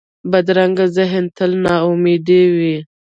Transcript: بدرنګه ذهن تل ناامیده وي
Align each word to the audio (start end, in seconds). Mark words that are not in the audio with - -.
بدرنګه 0.31 0.85
ذهن 0.97 1.25
تل 1.35 1.51
ناامیده 1.63 2.41
وي 2.55 2.77